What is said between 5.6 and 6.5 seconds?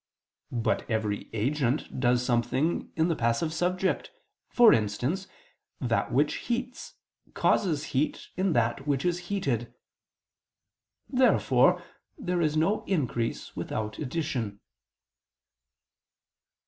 that which